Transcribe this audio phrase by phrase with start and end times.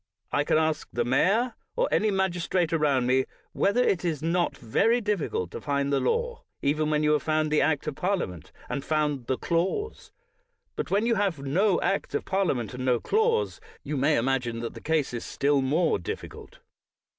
[0.31, 4.57] I can ask the mayor, or any mag istrate around m.e, whether it is not
[4.57, 7.93] very diffi cult to find the law, even when you have found the Act of
[7.93, 10.11] Parliament, and found the clause.
[10.75, 14.73] But when you have no Act of Parliament, and no clause, you may imagine that
[14.73, 16.61] the case is still more difficult.